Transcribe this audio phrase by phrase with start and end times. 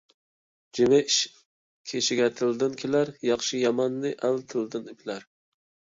[0.77, 1.17] جىمى ئىش
[1.91, 5.29] كىشىگە تىلىدىن كېلەر، ياخشى- ياماننى ئەل تىلىدىن بىلەر.